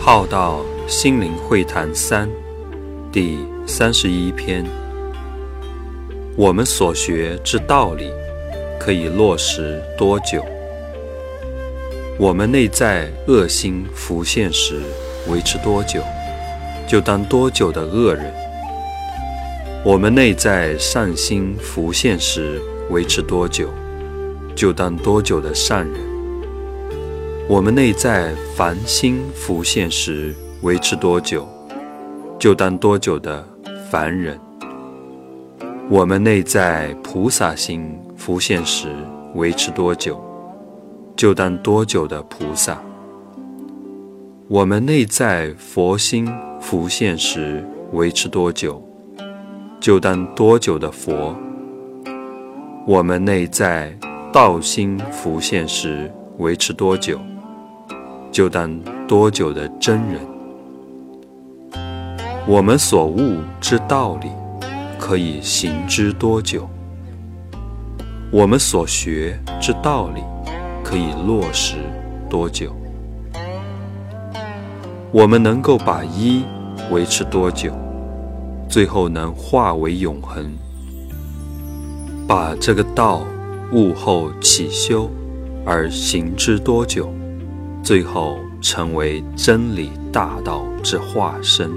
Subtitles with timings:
[0.00, 2.28] 浩道心灵会谈三
[3.12, 4.64] 第三十一篇：
[6.36, 8.10] 我们所学之道理
[8.80, 10.44] 可以落实多久？
[12.18, 14.80] 我们内在恶心浮现时
[15.28, 16.02] 维持多久，
[16.86, 18.26] 就当多久的恶人；
[19.84, 23.68] 我们内在善心浮现时维持多久，
[24.54, 26.11] 就当多久的善人。
[27.48, 31.46] 我们内在凡心浮现时维持多久，
[32.38, 33.44] 就当多久的
[33.90, 34.36] 凡人；
[35.90, 38.88] 我们内在菩萨心浮现时
[39.34, 40.22] 维持多久，
[41.16, 42.76] 就当多久的菩萨；
[44.48, 48.80] 我们内在佛心浮现时维持多久，
[49.80, 51.34] 就当多久的佛；
[52.86, 53.92] 我们内在
[54.32, 57.18] 道心浮现时维持多久。
[58.30, 60.20] 就当多久的真人，
[62.46, 64.30] 我们所悟之道理，
[64.98, 66.66] 可以行之多久？
[68.30, 70.22] 我们所学之道理，
[70.82, 71.76] 可以落实
[72.30, 72.74] 多久？
[75.12, 76.42] 我们能够把一
[76.90, 77.70] 维持多久？
[78.66, 80.50] 最后能化为永恒？
[82.26, 83.20] 把这个道
[83.72, 85.10] 悟后起修
[85.64, 87.12] 而行之多久？
[87.82, 91.70] 最后成为真理大道之化身。